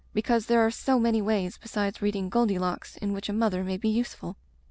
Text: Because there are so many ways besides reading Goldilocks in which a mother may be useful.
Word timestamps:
Because 0.15 0.47
there 0.47 0.65
are 0.65 0.71
so 0.71 0.99
many 0.99 1.21
ways 1.21 1.59
besides 1.61 2.01
reading 2.01 2.27
Goldilocks 2.27 2.97
in 2.97 3.13
which 3.13 3.29
a 3.29 3.33
mother 3.33 3.63
may 3.63 3.77
be 3.77 3.87
useful. 3.89 4.35